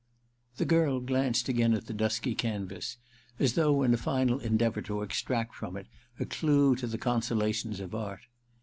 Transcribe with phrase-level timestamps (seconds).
[0.57, 2.97] The girl glanced again at the dusky canvas,
[3.37, 5.85] as though in a final endeavour to extract from it
[6.19, 8.21] a clue to the consolations of art.